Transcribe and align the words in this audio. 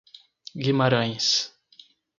Guimarães 0.55 1.53